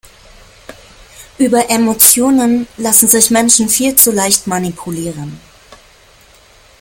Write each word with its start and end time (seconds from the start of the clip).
Über 1.37 1.69
Emotionen 1.69 2.65
lassen 2.75 3.07
sich 3.07 3.29
Menschen 3.29 3.69
viel 3.69 3.93
zu 3.95 4.11
leicht 4.11 4.47
manipulieren. 4.47 5.39